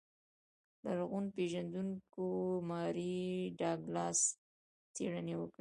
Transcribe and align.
لرغون 0.83 1.25
پېژندونکو 1.35 2.25
ماري 2.69 3.21
ډاګلاس 3.59 4.19
څېړنې 4.93 5.33
وکړې. 5.37 5.49